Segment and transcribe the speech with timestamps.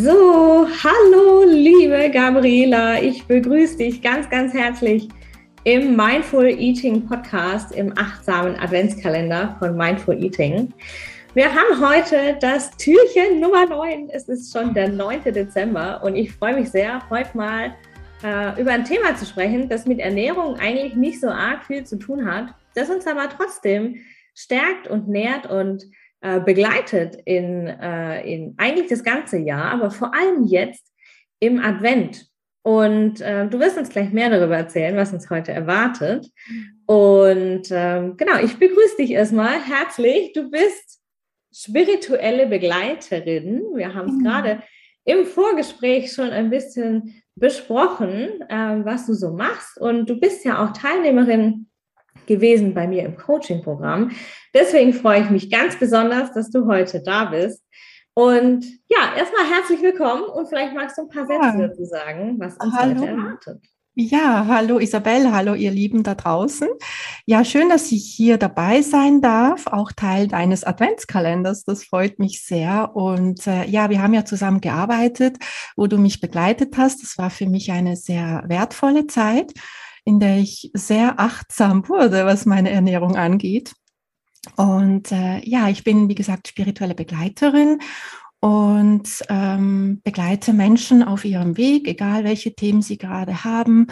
[0.00, 5.08] So, hallo liebe Gabriela, ich begrüße dich ganz, ganz herzlich
[5.64, 10.72] im Mindful Eating Podcast im achtsamen Adventskalender von Mindful Eating.
[11.34, 14.10] Wir haben heute das Türchen Nummer 9.
[14.10, 15.32] Es ist schon der 9.
[15.32, 17.74] Dezember und ich freue mich sehr, heute mal
[18.22, 21.98] äh, über ein Thema zu sprechen, das mit Ernährung eigentlich nicht so arg viel zu
[21.98, 23.96] tun hat, das uns aber trotzdem
[24.32, 25.86] stärkt und nährt und
[26.20, 30.92] äh, begleitet in, äh, in eigentlich das ganze Jahr, aber vor allem jetzt
[31.40, 32.26] im Advent.
[32.62, 36.26] Und äh, du wirst uns gleich mehr darüber erzählen, was uns heute erwartet.
[36.86, 40.32] Und ähm, genau, ich begrüße dich erstmal herzlich.
[40.32, 41.00] Du bist
[41.52, 43.62] spirituelle Begleiterin.
[43.74, 44.24] Wir haben es mhm.
[44.24, 44.62] gerade
[45.04, 49.80] im Vorgespräch schon ein bisschen besprochen, äh, was du so machst.
[49.80, 51.68] Und du bist ja auch Teilnehmerin
[52.28, 54.12] gewesen bei mir im Coaching-Programm.
[54.54, 57.64] Deswegen freue ich mich ganz besonders, dass du heute da bist.
[58.14, 61.68] Und ja, erstmal herzlich willkommen und vielleicht magst du ein paar Sätze ja.
[61.68, 63.00] dazu sagen, was uns hallo.
[63.00, 63.62] heute erwartet.
[64.00, 66.68] Ja, hallo Isabel, hallo ihr Lieben da draußen.
[67.26, 71.64] Ja, schön, dass ich hier dabei sein darf, auch Teil deines Adventskalenders.
[71.64, 72.94] Das freut mich sehr.
[72.94, 75.38] Und äh, ja, wir haben ja zusammen gearbeitet,
[75.76, 77.02] wo du mich begleitet hast.
[77.02, 79.52] Das war für mich eine sehr wertvolle Zeit
[80.08, 83.74] in der ich sehr achtsam wurde, was meine Ernährung angeht.
[84.56, 87.80] Und äh, ja, ich bin, wie gesagt, spirituelle Begleiterin
[88.40, 93.88] und ähm, begleite Menschen auf ihrem Weg, egal welche Themen sie gerade haben.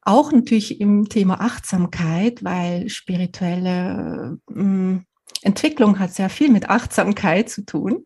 [0.00, 4.98] Auch natürlich im Thema Achtsamkeit, weil spirituelle äh,
[5.42, 8.04] Entwicklung hat sehr viel mit Achtsamkeit zu tun.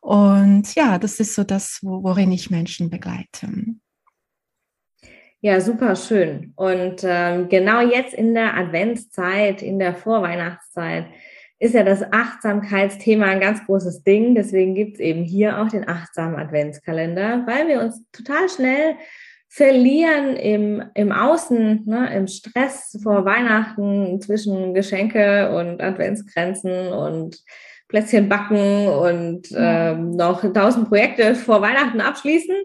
[0.00, 3.50] Und ja, das ist so das, worin ich Menschen begleite.
[5.46, 6.52] Ja, super schön.
[6.56, 11.06] Und ähm, genau jetzt in der Adventszeit, in der Vorweihnachtszeit,
[11.60, 14.34] ist ja das Achtsamkeitsthema ein ganz großes Ding.
[14.34, 18.96] Deswegen gibt es eben hier auch den achtsamen Adventskalender, weil wir uns total schnell
[19.48, 27.40] verlieren im, im Außen, ne, im Stress vor Weihnachten zwischen Geschenke und Adventsgrenzen und
[27.86, 32.56] Plätzchen backen und ähm, noch tausend Projekte vor Weihnachten abschließen.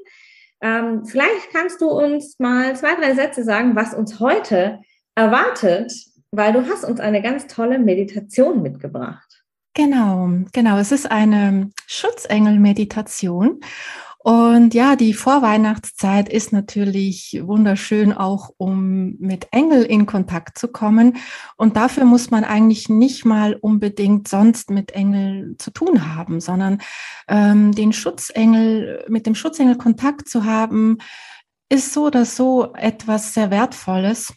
[0.62, 4.80] Ähm, vielleicht kannst du uns mal zwei, drei Sätze sagen, was uns heute
[5.16, 5.92] erwartet,
[6.32, 9.44] weil du hast uns eine ganz tolle Meditation mitgebracht.
[9.74, 10.78] Genau, genau.
[10.78, 13.62] Es ist eine Schutzengel-Meditation
[14.24, 21.18] und ja, die Vorweihnachtszeit ist natürlich wunderschön, auch um mit Engel in Kontakt zu kommen.
[21.58, 26.82] Und dafür muss man eigentlich nicht mal unbedingt sonst mit Engel zu tun haben, sondern
[27.28, 31.00] ähm, den Schutzengel, mit dem Schutzengel Kontakt zu haben,
[31.70, 34.34] ist so oder so etwas sehr Wertvolles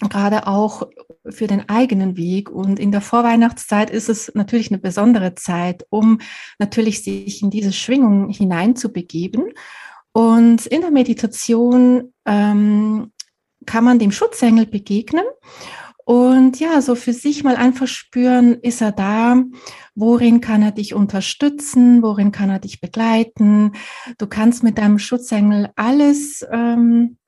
[0.00, 0.88] gerade auch
[1.28, 2.50] für den eigenen Weg.
[2.50, 6.20] Und in der Vorweihnachtszeit ist es natürlich eine besondere Zeit, um
[6.58, 9.52] natürlich sich in diese Schwingung hineinzubegeben.
[10.12, 13.12] Und in der Meditation ähm,
[13.66, 15.24] kann man dem Schutzengel begegnen
[16.08, 19.44] und ja, so für sich mal einfach spüren, ist er da?
[19.94, 22.02] Worin kann er dich unterstützen?
[22.02, 23.72] Worin kann er dich begleiten?
[24.16, 27.18] Du kannst mit deinem Schutzengel alles ähm,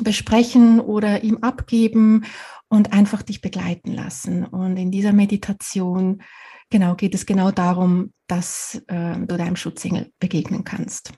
[0.00, 2.24] besprechen oder ihm abgeben
[2.68, 4.44] und einfach dich begleiten lassen.
[4.44, 6.22] Und in dieser Meditation
[6.70, 11.12] genau geht es genau darum, dass äh, du deinem Schutzengel begegnen kannst.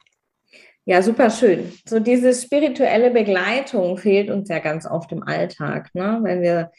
[0.85, 1.73] Ja, super schön.
[1.87, 6.20] So diese spirituelle Begleitung fehlt uns ja ganz oft im Alltag, ne?
[6.23, 6.70] wenn wir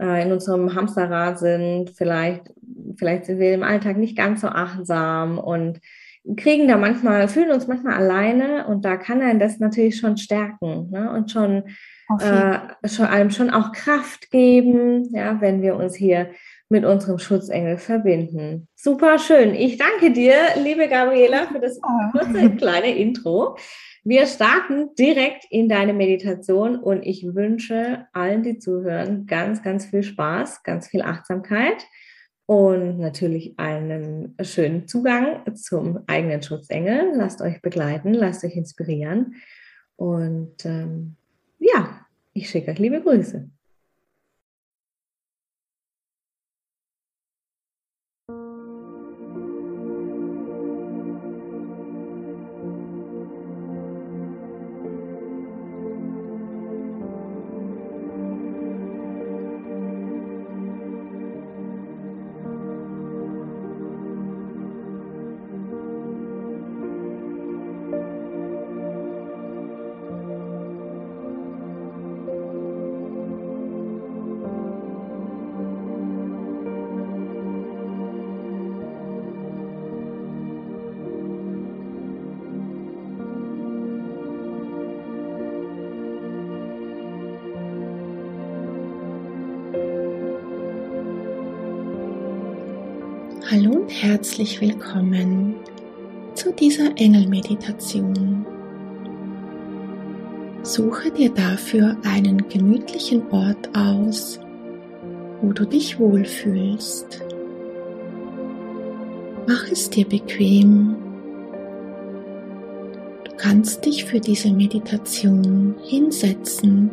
[0.00, 1.90] äh, in unserem Hamsterrad sind.
[1.96, 2.50] Vielleicht,
[2.96, 5.80] vielleicht sind wir im Alltag nicht ganz so achtsam und
[6.36, 10.90] kriegen da manchmal, fühlen uns manchmal alleine und da kann einen das natürlich schon stärken
[10.90, 11.10] ne?
[11.10, 11.64] und schon,
[12.20, 12.58] äh,
[12.88, 16.30] schon einem schon auch Kraft geben, ja, wenn wir uns hier
[16.68, 18.68] mit unserem Schutzengel verbinden.
[18.74, 19.54] Super schön.
[19.54, 21.80] Ich danke dir, liebe Gabriela, für das
[22.12, 23.56] kurze kleine Intro.
[24.04, 30.02] Wir starten direkt in deine Meditation und ich wünsche allen, die zuhören, ganz, ganz viel
[30.02, 31.86] Spaß, ganz viel Achtsamkeit
[32.46, 37.12] und natürlich einen schönen Zugang zum eigenen Schutzengel.
[37.14, 39.36] Lasst euch begleiten, lasst euch inspirieren
[39.96, 41.16] und ähm,
[41.58, 43.48] ja, ich schicke euch liebe Grüße.
[93.52, 95.56] Hallo und herzlich willkommen
[96.32, 98.46] zu dieser Engelmeditation.
[100.62, 104.40] Suche dir dafür einen gemütlichen Ort aus,
[105.42, 107.20] wo du dich wohlfühlst.
[109.46, 110.96] Mach es dir bequem.
[113.24, 116.90] Du kannst dich für diese Meditation hinsetzen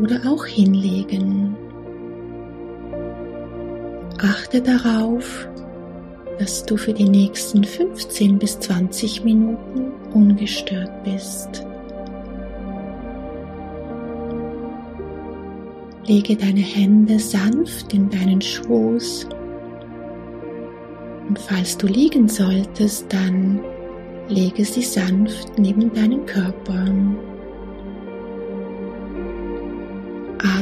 [0.00, 1.56] oder auch hinlegen.
[4.22, 5.48] Achte darauf,
[6.38, 11.64] dass du für die nächsten 15 bis 20 Minuten ungestört bist.
[16.06, 19.26] Lege deine Hände sanft in deinen Schoß
[21.30, 23.60] und falls du liegen solltest, dann
[24.28, 26.84] lege sie sanft neben deinen Körper.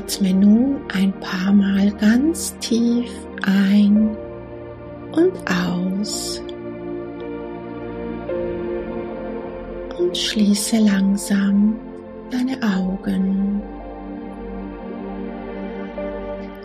[0.08, 3.10] Atme nun ein paar Mal ganz tief
[3.42, 4.16] ein
[5.12, 6.42] und aus.
[9.98, 11.76] Und schließe langsam
[12.30, 13.60] deine Augen.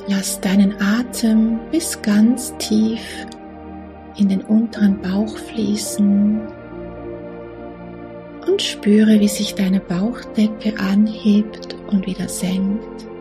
[0.08, 3.04] Lass deinen Atem bis ganz tief
[4.16, 6.40] in den unteren Bauch fließen
[8.48, 13.13] und spüre, wie sich deine Bauchdecke anhebt und wieder senkt.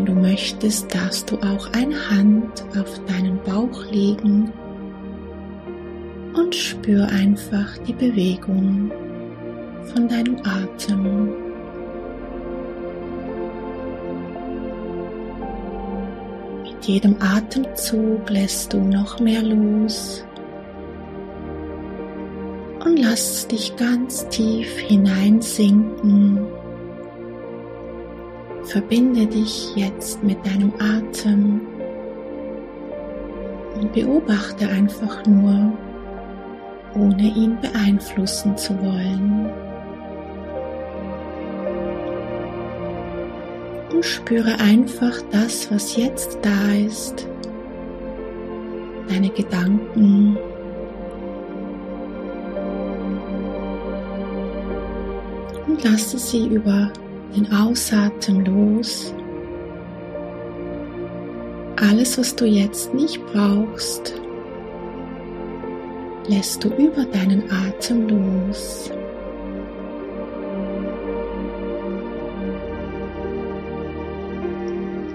[0.00, 4.50] Wenn du möchtest, darfst du auch eine Hand auf deinen Bauch legen
[6.32, 8.90] und spür einfach die Bewegung
[9.92, 11.34] von deinem Atem.
[16.62, 20.24] Mit jedem Atemzug lässt du noch mehr los
[22.82, 26.38] und lass dich ganz tief hineinsinken
[28.70, 31.60] Verbinde dich jetzt mit deinem Atem
[33.74, 35.72] und beobachte einfach nur,
[36.94, 39.50] ohne ihn beeinflussen zu wollen.
[43.92, 47.26] Und spüre einfach das, was jetzt da ist,
[49.08, 50.38] deine Gedanken,
[55.66, 56.92] und lasse sie über
[57.34, 59.14] den Ausatmen los.
[61.76, 64.20] Alles, was du jetzt nicht brauchst,
[66.28, 68.90] lässt du über deinen Atem los.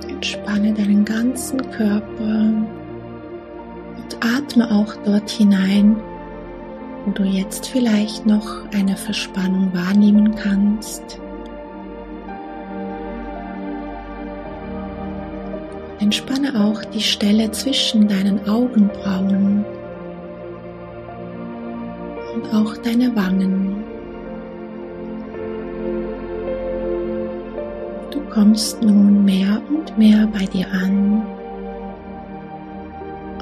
[0.10, 2.52] Entspanne deinen ganzen Körper
[3.98, 5.96] und atme auch dort hinein,
[7.06, 11.20] wo du jetzt vielleicht noch eine Verspannung wahrnehmen kannst.
[16.00, 19.64] Entspanne auch die Stelle zwischen deinen Augenbrauen
[22.34, 23.84] und auch deine Wangen.
[28.12, 31.24] Du kommst nun mehr und mehr bei dir an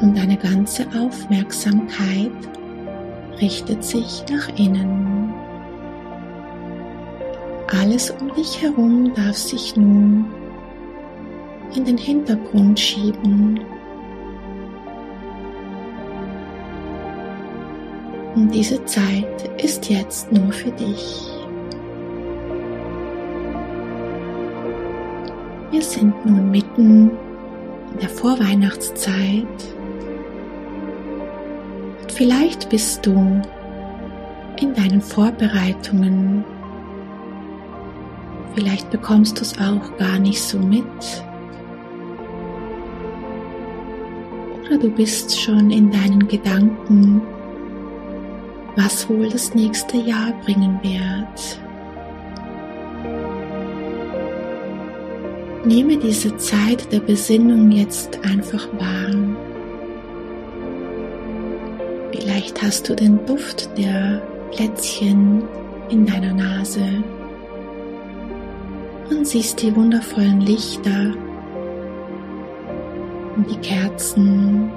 [0.01, 2.31] und deine ganze Aufmerksamkeit
[3.41, 5.33] richtet sich nach innen.
[7.81, 10.25] Alles um dich herum darf sich nun
[11.75, 13.59] in den Hintergrund schieben.
[18.35, 21.29] Und diese Zeit ist jetzt nur für dich.
[25.71, 27.11] Wir sind nun mitten
[27.91, 29.47] in der Vorweihnachtszeit.
[32.01, 33.41] Und vielleicht bist du
[34.59, 36.43] in deinen Vorbereitungen.
[38.55, 40.83] Vielleicht bekommst du es auch gar nicht so mit.
[44.73, 47.21] Oder du bist schon in deinen Gedanken,
[48.75, 51.59] was wohl das nächste Jahr bringen wird.
[55.63, 59.13] Nehme diese Zeit der Besinnung jetzt einfach wahr.
[62.11, 64.23] Vielleicht hast du den Duft der
[64.55, 65.43] Plätzchen
[65.89, 67.03] in deiner Nase
[69.11, 71.13] und siehst die wundervollen Lichter
[73.35, 74.71] und die Kerzen.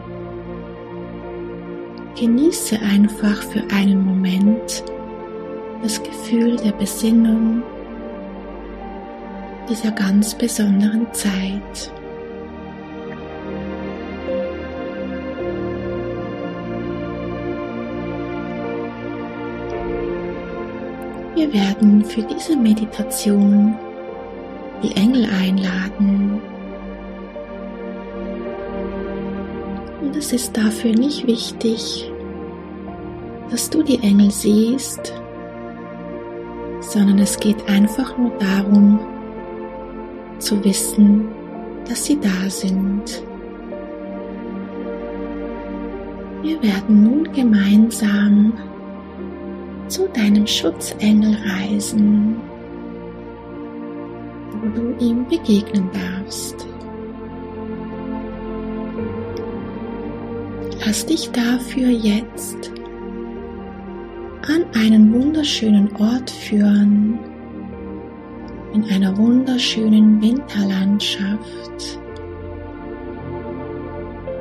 [2.18, 4.82] Genieße einfach für einen Moment
[5.82, 7.62] das Gefühl der Besinnung
[9.68, 11.92] dieser ganz besonderen Zeit.
[21.34, 23.76] Wir werden für diese Meditation
[24.82, 26.40] die Engel einladen.
[30.00, 32.10] Und es ist dafür nicht wichtig,
[33.50, 35.12] dass du die Engel siehst,
[36.80, 38.98] sondern es geht einfach nur darum,
[40.38, 41.28] zu wissen,
[41.88, 43.22] dass sie da sind.
[46.42, 48.52] Wir werden nun gemeinsam
[49.88, 52.36] zu deinem Schutzengel reisen,
[54.52, 56.65] wo du ihm begegnen darfst.
[60.86, 62.70] Lass dich dafür jetzt
[64.46, 67.18] an einen wunderschönen Ort führen,
[68.72, 71.98] in einer wunderschönen Winterlandschaft.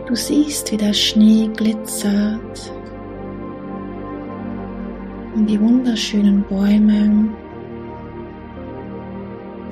[0.06, 2.72] Du siehst, wie der Schnee glitzert
[5.34, 7.28] und die wunderschönen Bäume,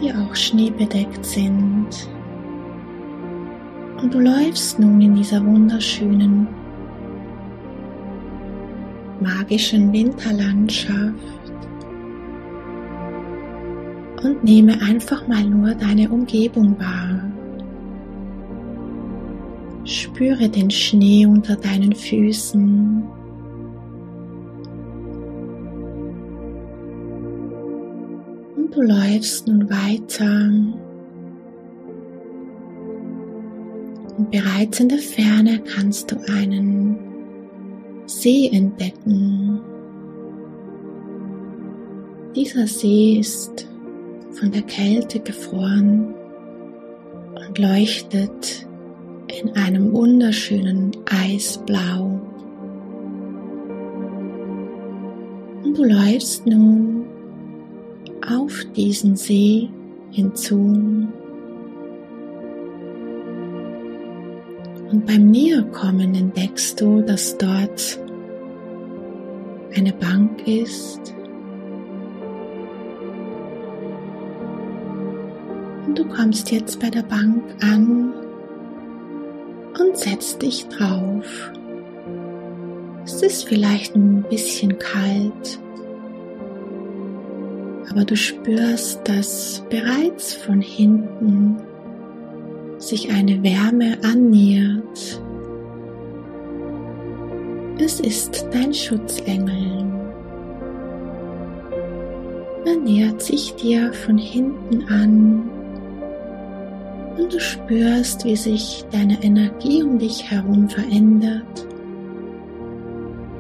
[0.02, 2.10] die auch schneebedeckt sind.
[4.02, 6.48] Und du läufst nun in dieser wunderschönen,
[9.24, 11.14] magischen Winterlandschaft
[14.24, 17.32] und nehme einfach mal nur deine Umgebung wahr.
[19.86, 23.04] Spüre den Schnee unter deinen Füßen.
[28.56, 30.52] Und du läufst nun weiter.
[34.18, 37.03] Und bereits in der Ferne kannst du einen
[38.06, 39.62] See entdecken.
[42.36, 43.68] Dieser See ist
[44.32, 46.14] von der Kälte gefroren
[47.36, 48.68] und leuchtet
[49.28, 52.20] in einem wunderschönen Eisblau.
[55.64, 57.06] Und du läufst nun
[58.28, 59.70] auf diesen See
[60.12, 61.08] hinzu.
[64.94, 68.00] Und beim Näherkommen entdeckst du, dass dort
[69.76, 71.16] eine Bank ist,
[75.96, 78.14] du kommst jetzt bei der Bank an
[79.80, 81.52] und setzt dich drauf.
[83.04, 85.60] Es ist vielleicht ein bisschen kalt,
[87.90, 91.58] aber du spürst, dass bereits von hinten
[92.84, 95.22] sich eine Wärme annähert.
[97.80, 99.86] Es ist dein Schutzengel.
[102.66, 105.50] Er nähert sich dir von hinten an
[107.18, 111.68] und du spürst, wie sich deine Energie um dich herum verändert,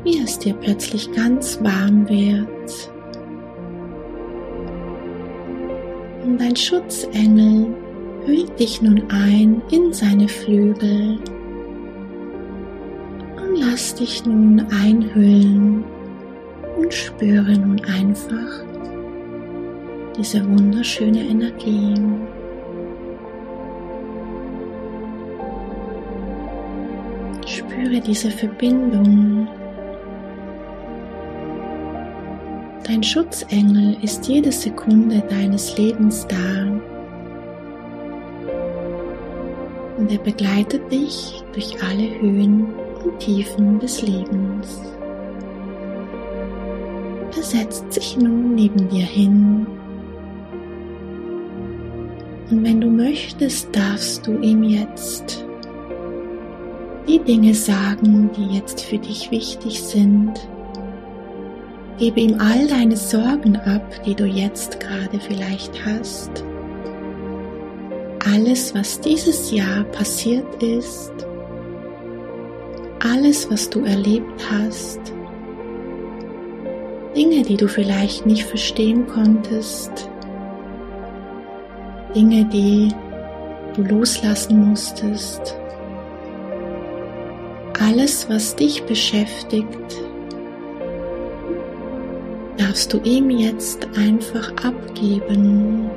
[0.03, 2.91] wie es dir plötzlich ganz warm wird.
[6.23, 7.82] Und dein Schutzengel
[8.25, 11.19] hüllt dich nun ein in seine Flügel
[13.37, 15.83] und lass dich nun einhüllen
[16.77, 18.63] und spüre nun einfach
[20.17, 21.95] diese wunderschöne Energie.
[27.45, 29.47] Spüre diese Verbindung.
[32.85, 36.92] Dein Schutzengel ist jede Sekunde deines Lebens da.
[39.97, 42.73] Und er begleitet dich durch alle Höhen
[43.03, 44.81] und Tiefen des Lebens.
[47.35, 49.67] Er setzt sich nun neben dir hin.
[52.49, 55.45] Und wenn du möchtest, darfst du ihm jetzt
[57.07, 60.33] die Dinge sagen, die jetzt für dich wichtig sind.
[61.97, 66.43] Gebe ihm all deine Sorgen ab, die du jetzt gerade vielleicht hast.
[68.25, 71.11] Alles, was dieses Jahr passiert ist,
[72.99, 74.99] alles, was du erlebt hast,
[77.15, 80.09] Dinge, die du vielleicht nicht verstehen konntest,
[82.15, 82.89] Dinge, die
[83.75, 85.55] du loslassen musstest,
[87.79, 89.67] alles, was dich beschäftigt,
[92.57, 95.89] darfst du ihm jetzt einfach abgeben.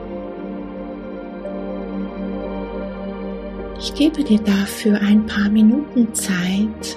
[3.78, 6.97] Ich gebe dir dafür ein paar Minuten Zeit.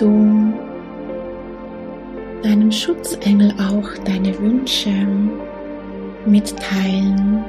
[0.00, 0.52] Du
[2.42, 4.90] deinem Schutzengel auch deine Wünsche
[6.24, 7.44] mitteilen.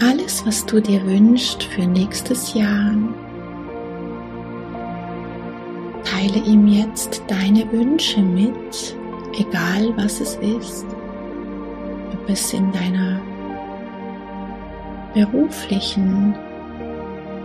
[0.00, 2.92] Alles, was du dir wünschst für nächstes Jahr,
[6.04, 8.94] teile ihm jetzt deine Wünsche mit,
[9.38, 10.84] egal was es ist,
[12.12, 13.20] ob es in deiner
[15.14, 16.34] beruflichen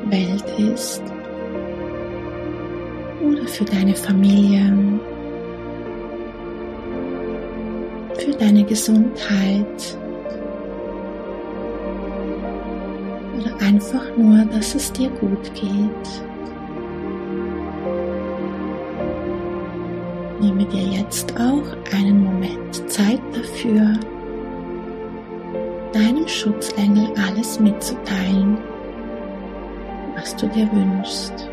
[0.09, 1.01] Welt ist
[3.23, 4.73] oder für deine Familie,
[8.17, 9.97] für deine Gesundheit
[13.39, 16.23] oder einfach nur, dass es dir gut geht.
[20.39, 23.93] Nehme dir jetzt auch einen Moment Zeit dafür,
[25.93, 28.57] deinem Schutzengel alles mitzuteilen
[30.21, 31.50] was du dir wünschst.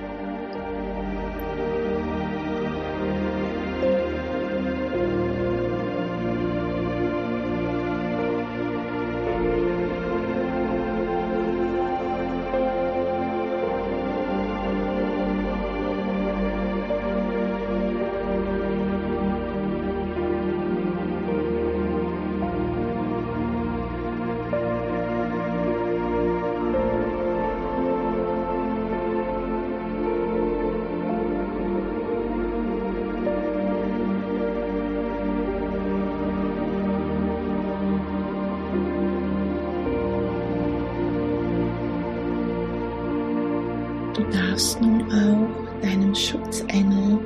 [44.32, 47.18] Darfst nun auch deinem Schutzengel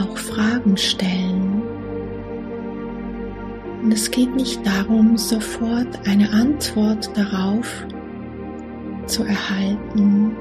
[0.00, 1.62] auch Fragen stellen.
[3.82, 7.86] Und es geht nicht darum, sofort eine Antwort darauf
[9.06, 10.32] zu erhalten.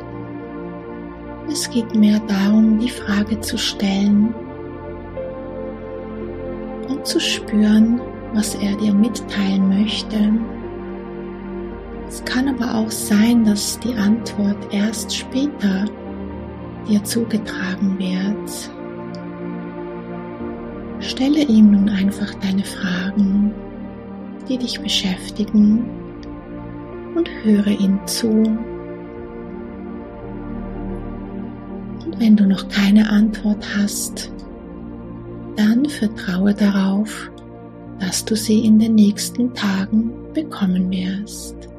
[1.51, 4.33] Es geht mehr darum, die Frage zu stellen
[6.87, 7.99] und zu spüren,
[8.33, 10.31] was er dir mitteilen möchte
[12.13, 15.85] es kann aber auch sein, dass die Antwort erst später
[16.87, 18.69] dir zugetragen wird.
[20.99, 23.51] Stelle ihm nun einfach deine Fragen,
[24.47, 25.89] die dich beschäftigen
[27.15, 28.29] und höre ihm zu.
[32.05, 34.31] Und wenn du noch keine Antwort hast,
[35.55, 37.31] dann vertraue darauf,
[37.99, 41.72] dass du sie in den nächsten Tagen bekommen wirst.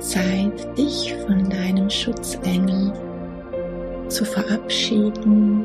[0.00, 2.92] Zeit, dich von deinem Schutzengel
[4.08, 5.64] zu verabschieden.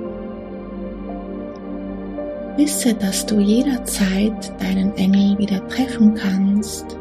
[2.58, 6.98] Wisse, dass du jederzeit deinen Engel wieder treffen kannst.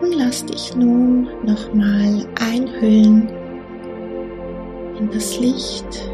[0.00, 3.28] Und lass dich nun nochmal einhüllen
[4.98, 6.10] in das Licht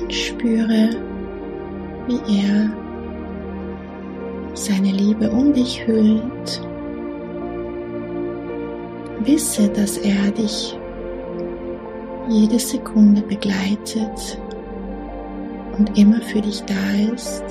[0.00, 0.90] und spüre,
[2.06, 2.70] wie er
[4.58, 6.60] seine Liebe um dich hüllt.
[9.24, 10.76] Wisse, dass er dich
[12.28, 14.38] jede Sekunde begleitet
[15.78, 17.44] und immer für dich da ist.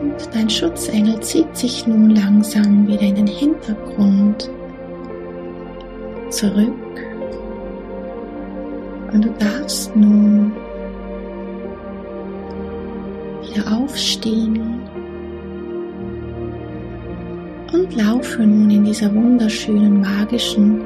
[0.00, 4.50] Und dein Schutzengel zieht sich nun langsam wieder in den Hintergrund
[6.30, 7.09] zurück.
[9.12, 10.52] Und du darfst nun
[13.42, 14.80] wieder aufstehen
[17.72, 20.82] und laufe nun in dieser wunderschönen, magischen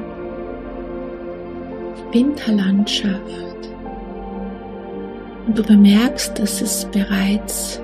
[2.11, 3.69] Winterlandschaft.
[5.45, 7.79] Und du bemerkst, dass es bereits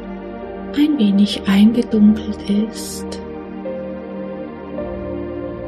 [0.76, 3.06] ein wenig eingedunkelt ist.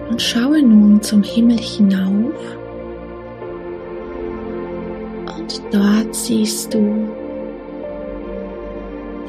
[0.09, 2.62] Und schaue nun zum Himmel hinauf.
[5.71, 7.07] Dort siehst du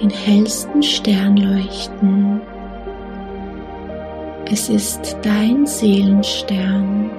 [0.01, 2.41] den hellsten Stern leuchten
[4.55, 7.11] es ist dein Seelenstern.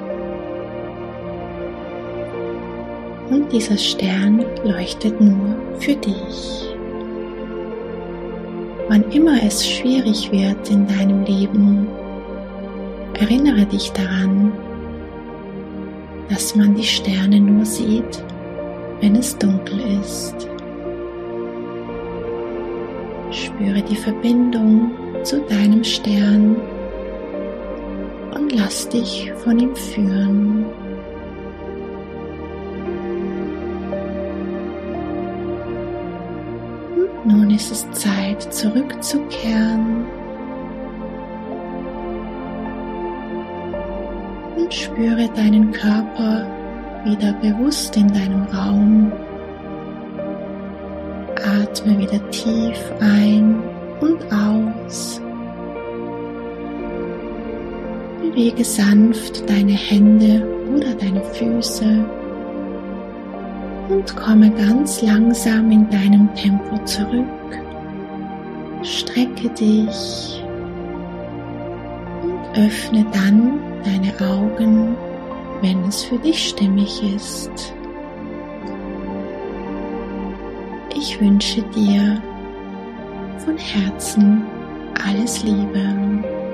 [3.29, 6.69] Und dieser Stern leuchtet nur für dich.
[8.87, 11.87] Wann immer es schwierig wird in deinem Leben,
[13.19, 14.53] erinnere dich daran,
[16.29, 18.23] dass man die Sterne nur sieht,
[19.05, 20.49] wenn es dunkel ist.
[23.29, 24.89] Spüre die Verbindung
[25.21, 26.55] zu deinem Stern
[28.33, 30.65] und lass dich von ihm führen.
[36.95, 40.05] Und nun ist es Zeit zurückzukehren
[44.57, 46.47] und spüre deinen Körper
[47.05, 49.11] wieder bewusst in deinem Raum.
[51.37, 53.61] Atme wieder tief ein
[54.01, 55.21] und aus.
[58.21, 62.05] Bewege sanft deine Hände oder deine Füße
[63.89, 67.25] und komme ganz langsam in deinem Tempo zurück.
[68.81, 70.43] Strecke dich
[72.23, 74.95] und öffne dann deine Augen,
[75.65, 77.73] wenn es für dich stimmig ist.
[80.95, 82.21] Ich wünsche dir
[83.43, 84.45] von Herzen
[85.03, 86.44] alles Liebe.